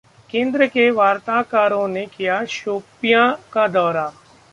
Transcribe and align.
केंद्र 0.29 0.67
के 0.67 0.89
वार्ताकारों 0.91 1.87
ने 1.87 2.05
किया 2.05 2.43
शोपियां 2.45 3.31
का 3.53 3.67
दौरा 3.67 4.11